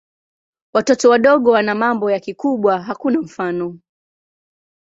Watoto 0.73 1.09
wadogo 1.09 1.51
wana 1.51 1.75
mambo 1.75 2.11
ya 2.11 2.19
kikubwa 2.19 2.81
hakuna 2.81 3.21
mfano. 3.21 3.79